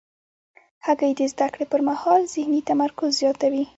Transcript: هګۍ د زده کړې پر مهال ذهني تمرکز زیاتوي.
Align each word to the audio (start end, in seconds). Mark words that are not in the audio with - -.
هګۍ 0.85 1.11
د 1.17 1.21
زده 1.33 1.47
کړې 1.53 1.65
پر 1.71 1.81
مهال 1.87 2.21
ذهني 2.35 2.61
تمرکز 2.69 3.11
زیاتوي. 3.21 3.63